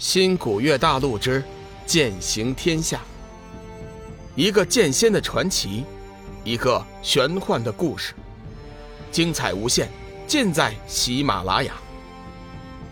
[0.00, 1.44] 新古月大陆之
[1.84, 3.02] 剑行天下，
[4.34, 5.84] 一个剑仙的传奇，
[6.42, 8.14] 一个玄幻的故事，
[9.12, 9.90] 精彩无限，
[10.26, 11.74] 尽在喜马拉雅。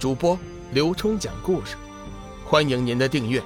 [0.00, 0.36] 主播
[0.72, 1.76] 刘冲讲故事，
[2.44, 3.40] 欢迎您的订阅。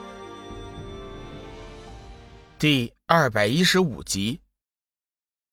[2.58, 4.40] 第二百一十五集，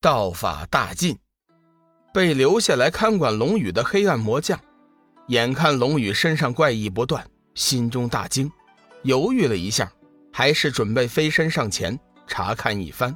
[0.00, 1.18] 道法大进，
[2.14, 4.58] 被留下来看管龙宇的黑暗魔将，
[5.26, 7.22] 眼看龙宇身上怪异不断。
[7.58, 8.48] 心中大惊，
[9.02, 9.92] 犹豫了一下，
[10.32, 13.14] 还是准备飞身上前查看一番。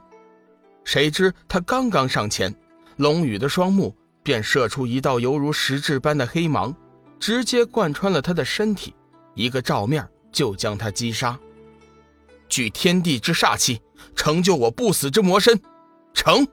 [0.83, 2.53] 谁知他刚刚上前，
[2.97, 6.75] 龙宇的双目便射出一道犹如实质般的黑芒，
[7.21, 8.93] 直接贯穿了他的身体，
[9.37, 11.39] 一个照面就将他击杀。
[12.49, 13.81] 聚天地之煞气，
[14.17, 15.57] 成就我不死之魔身，
[16.13, 16.45] 成！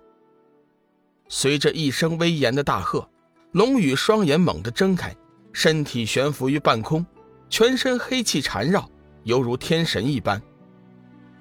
[1.27, 3.09] 随着一声威严的大喝，
[3.53, 5.15] 龙宇双眼猛地睁开，
[5.51, 7.03] 身体悬浮于半空。
[7.49, 8.89] 全身黑气缠绕，
[9.23, 10.41] 犹如天神一般。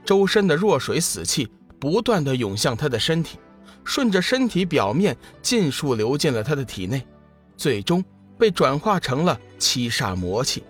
[0.04, 3.38] 周身的弱水死气不断的涌向他的身体，
[3.84, 7.06] 顺着身体表面尽数流进了他的体内，
[7.56, 8.02] 最终
[8.38, 10.64] 被转化成了七煞魔气。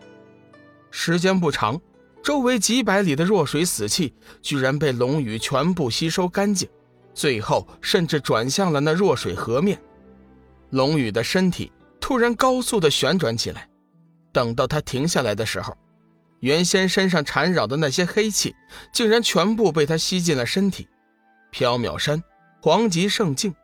[0.91, 1.81] 时间不长，
[2.23, 6.69] 周围几百里的弱水死气居然被龙宇全部吸收干净，
[7.15, 9.81] 最后甚至转向了那弱水河面。
[10.71, 11.71] 龙宇的身体
[12.01, 13.69] 突然高速的旋转起来。
[14.33, 15.77] 等到他停下来的时候，
[16.41, 18.55] 原先身上缠绕的那些黑气，
[18.93, 20.89] 竟然全部被他吸进了身体。
[21.53, 22.23] 缥缈山，
[22.61, 23.55] 黄极圣境，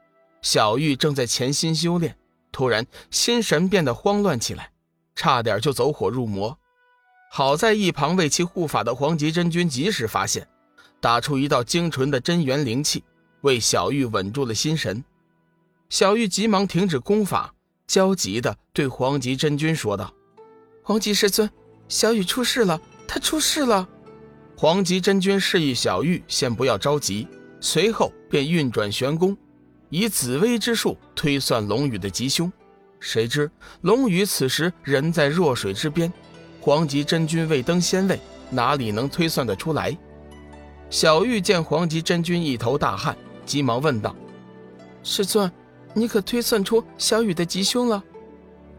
[0.43, 2.17] 小玉正在潜心修炼，
[2.51, 4.71] 突然心神变得慌乱起来，
[5.15, 6.59] 差点就走火入魔。
[7.31, 10.49] 好在一旁为其护法的黄极真君及时发现，
[11.01, 13.03] 打出一道精纯的真元灵气，
[13.41, 15.05] 为小玉稳住了心神。
[15.91, 17.53] 小玉急忙停止功法，
[17.89, 20.14] 焦急地对黄极真君说道。
[20.87, 21.49] 黄极师尊，
[21.89, 23.89] 小雨出事了，他出事了。
[24.55, 27.27] 黄极真君示意小玉先不要着急，
[27.59, 29.35] 随后便运转玄功，
[29.89, 32.53] 以紫薇之术推算龙宇的吉凶。
[33.01, 33.51] 谁知
[33.81, 36.13] 龙宇此时人在弱水之边，
[36.61, 38.21] 黄极真君未登仙位，
[38.51, 39.97] 哪里能推算得出来？
[40.91, 43.17] 小玉见黄极真君一头大汗，
[43.47, 44.15] 急忙问道
[45.03, 45.51] ：“师尊，
[45.95, 48.05] 你可推算出小雨的吉凶了？”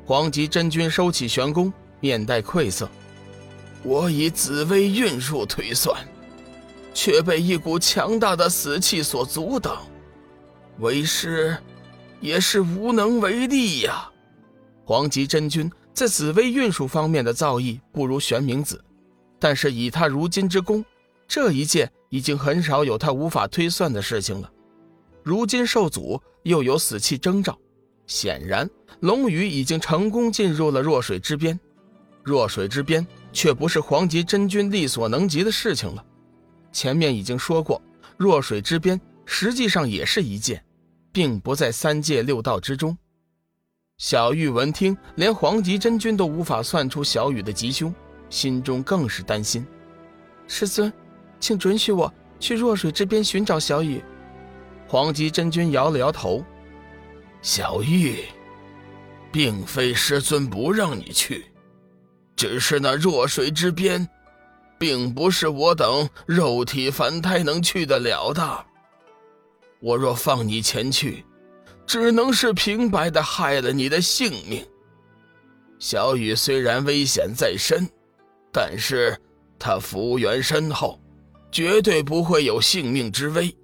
[0.05, 1.73] 黄极真君收起玄功。
[1.99, 2.89] 面带愧色，
[3.83, 5.95] 我以紫薇运术推算，
[6.93, 9.85] 却被一股强大的死气所阻挡，
[10.79, 11.57] 为师
[12.19, 14.09] 也是无能为力呀。
[14.83, 18.83] 黄极真君在紫薇运术方面的造诣不如玄冥子，
[19.39, 20.83] 但是以他如今之功，
[21.27, 24.51] 这一届已经很少有他无法推算的事情了。
[25.23, 27.57] 如今受阻，又有死气征兆，
[28.05, 28.69] 显然
[28.99, 31.59] 龙宇已经成功进入了弱水之边。
[32.25, 36.03] 弱水之边，却不是黄极真君力所能及的事情了。
[36.71, 37.79] 前面已经说过，
[38.17, 40.59] 弱水之边实际上也是一界，
[41.11, 42.97] 并不在三界六道之中。
[43.99, 47.93] 小玉闻听，连黄极真君都无法算出小雨的吉凶，
[48.27, 49.63] 心中更是担心。
[50.47, 50.91] 师尊，
[51.39, 54.03] 请准许我去弱水之边寻找小雨。
[54.87, 56.43] 黄极真君摇了摇头
[57.43, 58.17] ：“小玉，
[59.31, 61.45] 并非师尊不让你去。”
[62.35, 64.07] 只是那弱水之边，
[64.77, 68.65] 并不是我等肉体凡胎能去得了的。
[69.79, 71.23] 我若放你前去，
[71.85, 74.65] 只能是平白的害了你的性命。
[75.77, 77.87] 小雨虽然危险在身，
[78.51, 79.15] 但是
[79.59, 80.99] 他福缘深厚，
[81.51, 83.55] 绝对不会有性命之危。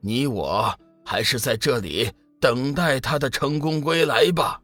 [0.00, 0.72] 你我
[1.04, 2.10] 还是在这里
[2.40, 4.60] 等待他的成功归来吧。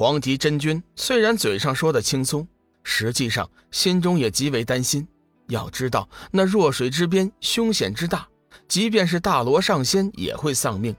[0.00, 2.48] 黄极真君虽然嘴上说的轻松，
[2.84, 5.06] 实际上心中也极为担心。
[5.48, 8.26] 要知道那弱水之边凶险之大，
[8.66, 10.96] 即便是大罗上仙也会丧命。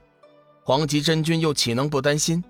[0.62, 2.44] 黄极真君又岂能不担心？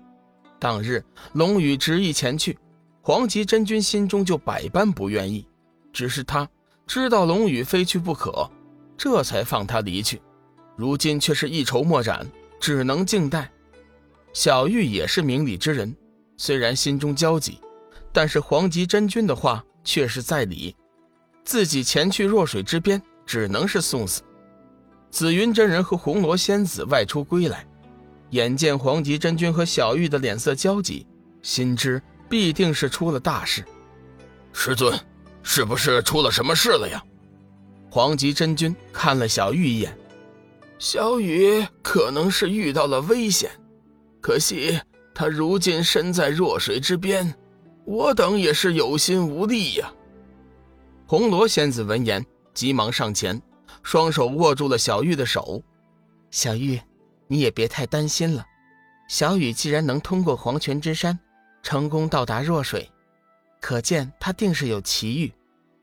[0.59, 1.03] 当日
[1.33, 2.55] 龙宇执意前去，
[3.01, 5.47] 黄极真君心中就百般不愿意。
[5.91, 6.47] 只是他
[6.85, 8.47] 知道龙宇非去不可，
[8.95, 10.21] 这才放他离去。
[10.75, 12.29] 如今却是一筹莫展，
[12.59, 13.51] 只能静待。
[14.33, 15.91] 小玉也是明理之人。
[16.37, 17.59] 虽然心中焦急，
[18.11, 20.75] 但是黄极真君的话却是在理。
[21.43, 24.21] 自己前去弱水之边，只能是送死。
[25.11, 27.65] 紫云真人和红罗仙子外出归来，
[28.31, 31.05] 眼见黄极真君和小玉的脸色焦急，
[31.41, 33.63] 心知必定是出了大事。
[34.53, 34.99] 师尊，
[35.43, 37.03] 是不是出了什么事了呀？
[37.89, 39.95] 黄极真君看了小玉一眼，
[40.79, 43.51] 小雨可能是遇到了危险，
[44.19, 44.79] 可惜。
[45.13, 47.33] 他如今身在弱水之边，
[47.85, 49.93] 我等也是有心无力呀。
[51.05, 53.39] 红罗仙子闻言，急忙上前，
[53.83, 55.61] 双手握住了小玉的手。
[56.31, 56.81] 小玉，
[57.27, 58.43] 你也别太担心了。
[59.07, 61.19] 小雨既然能通过黄泉之山，
[61.61, 62.89] 成功到达弱水，
[63.61, 65.31] 可见他定是有奇遇，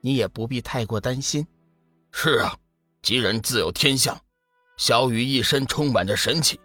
[0.00, 1.46] 你也不必太过担心。
[2.10, 2.56] 是啊，
[3.02, 4.18] 吉人自有天相。
[4.76, 6.58] 小雨一身充满着神气，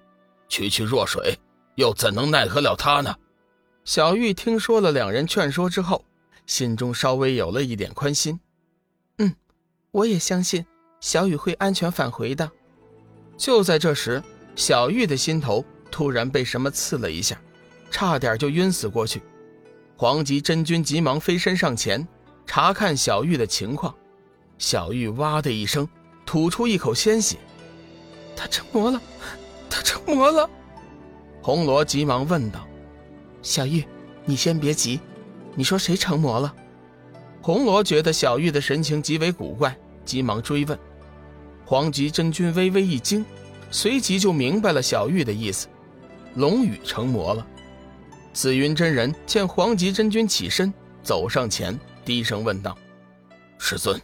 [0.48, 1.38] 区区弱水，
[1.76, 3.16] 又怎能奈何了他呢？
[3.84, 6.04] 小玉听说了两人劝说之后，
[6.48, 8.40] 心中稍微有了一点宽心。
[9.20, 9.36] 嗯，
[9.92, 10.66] 我也相信
[11.00, 12.50] 小雨会安全返回的。
[13.38, 14.24] 就在这时，
[14.56, 17.40] 小玉的心头突然被什么刺了一下，
[17.92, 19.22] 差点就晕死过去。
[19.98, 22.06] 黄吉真君急忙飞身上前
[22.46, 23.96] 查看小玉的情况，
[24.58, 25.88] 小玉哇的一声
[26.26, 27.38] 吐出一口鲜血，
[28.36, 29.02] 他成魔了，
[29.70, 30.50] 他成魔了。
[31.46, 32.68] 红罗急忙问道
[33.44, 33.86] ：“小玉，
[34.26, 35.00] 你先别急，
[35.54, 36.52] 你说谁成魔了？”
[37.40, 40.76] 红罗觉得小玉的神情极为古怪，急忙追问。
[41.64, 43.24] 黄极真君微微一惊，
[43.70, 45.68] 随即就明白了小玉的意思：
[46.34, 47.46] 龙羽成魔了。
[48.34, 52.76] 紫云真人见黄极真君起身走上前，低声问道
[53.60, 54.02] ：“师尊，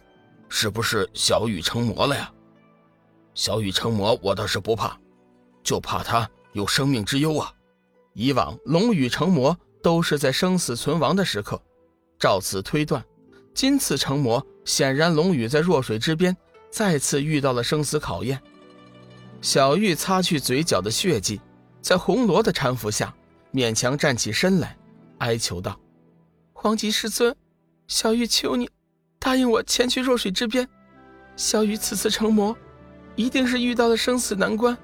[0.48, 2.32] 是不是小雨成魔了呀？”
[3.34, 4.96] 小雨成魔，我倒是不怕，
[5.64, 7.52] 就怕他有生命之忧啊。
[8.14, 11.60] 以往龙羽成魔都是在生死存亡的时刻，
[12.18, 13.04] 照此推断，
[13.54, 16.36] 今次成魔，显然龙羽在弱水之边。
[16.70, 18.40] 再次遇到了生死考验，
[19.42, 21.38] 小玉擦去嘴角的血迹，
[21.82, 23.14] 在红罗的搀扶下，
[23.52, 24.74] 勉强站起身来，
[25.18, 25.78] 哀求道
[26.54, 27.36] ：“黄极师尊，
[27.88, 28.70] 小玉求你，
[29.18, 30.66] 答应我前去弱水之边。
[31.36, 32.56] 小玉此次成魔，
[33.16, 34.74] 一定是遇到了生死难关，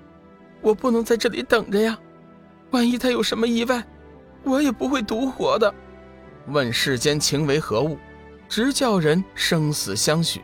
[0.60, 1.98] 我不能在这里等着呀！
[2.70, 3.82] 万一他有什么意外，
[4.42, 5.72] 我也不会独活的。
[6.48, 7.98] 问世间情为何物，
[8.48, 10.42] 直叫人生死相许。”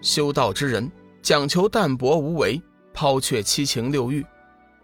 [0.00, 0.90] 修道之人
[1.22, 2.60] 讲求淡泊无为，
[2.92, 4.22] 抛却七情六欲；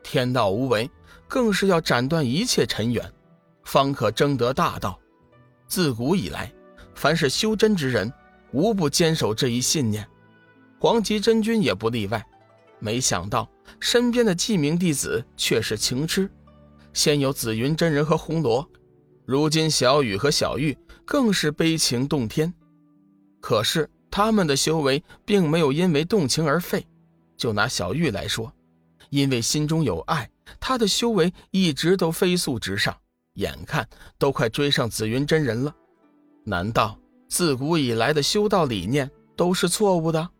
[0.02, 0.90] 天道无为，
[1.28, 3.12] 更是要斩断一切尘缘，
[3.64, 4.98] 方可争得大道。
[5.66, 6.52] 自古以来，
[6.94, 8.12] 凡是修真之人，
[8.52, 10.06] 无不坚守这一信念。
[10.78, 12.24] 黄极真君也不例外。
[12.78, 13.48] 没想到
[13.80, 16.30] 身边的记名弟子却是情痴，
[16.92, 18.68] 先有紫云真人和红罗，
[19.24, 22.52] 如今小雨和小玉更是悲情动天。
[23.40, 23.90] 可是。
[24.16, 26.86] 他们的修为并没有因为动情而废。
[27.36, 28.52] 就拿小玉来说，
[29.10, 32.96] 因为心中有爱，他的修为一直都飞速直上，
[33.32, 35.74] 眼看都快追上紫云真人了。
[36.44, 36.96] 难道
[37.28, 40.30] 自古以来的修道理念都是错误的？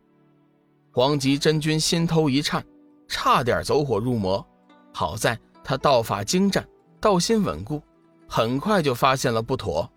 [0.93, 2.65] 黄极真君心头一颤，
[3.07, 4.45] 差点走火入魔。
[4.93, 6.67] 好在他道法精湛，
[6.99, 7.81] 道心稳固，
[8.27, 9.89] 很快就发现了不妥，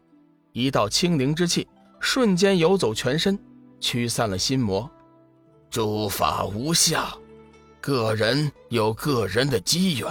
[0.52, 1.66] 一道清灵之气
[2.00, 3.38] 瞬间游走全身。
[3.81, 4.90] 驱散了心魔，
[5.70, 7.06] 诸法无相，
[7.81, 10.08] 个人有个人的机缘，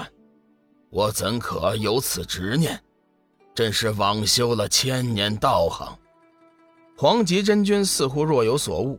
[0.89, 2.81] 我怎可有此执念？
[3.53, 5.97] 真是枉修了千年道行。
[6.95, 8.97] 黄极真君似乎若有所悟，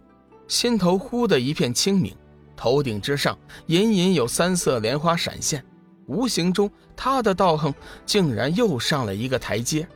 [0.49, 2.15] 心头忽的一片清明，
[2.59, 3.39] 头顶之上
[3.69, 5.65] 隐隐有三色莲花闪现，
[6.07, 7.73] 无形中他的道行
[8.05, 9.89] 竟然又上了一个台阶。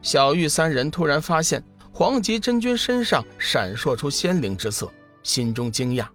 [0.00, 1.62] 小玉三人突然发现。
[1.98, 4.92] 黄极真君身上闪烁出仙灵之色，
[5.22, 6.06] 心中惊讶：“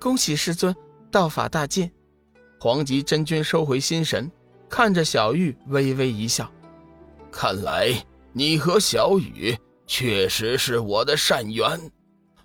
[0.00, 0.74] 恭喜师尊，
[1.10, 1.92] 道法大进。”
[2.58, 4.32] 黄极真君收回心神，
[4.70, 6.50] 看着小玉，微微一笑
[7.30, 7.92] ：“看来
[8.32, 9.54] 你和小雨
[9.86, 11.78] 确实是我的善缘，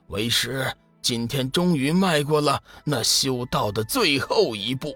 [0.08, 0.70] 为师
[1.08, 4.94] 今天终于迈过了那修道的最后一步。”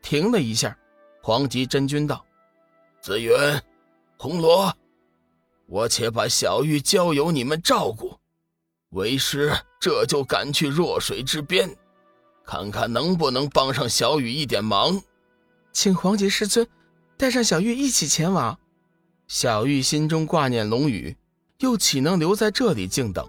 [0.00, 0.74] 停了一下，
[1.22, 2.24] 黄极真君道
[3.02, 3.30] ：“紫云，
[4.16, 4.74] 红罗。”
[5.68, 8.16] 我且把小玉交由你们照顾，
[8.92, 11.68] 为师这就赶去弱水之边，
[12.42, 14.98] 看看能不能帮上小雨一点忙。
[15.70, 16.66] 请黄极师尊
[17.18, 18.58] 带上小玉一起前往。
[19.28, 21.14] 小玉心中挂念龙宇，
[21.58, 23.28] 又岂能留在这里静等？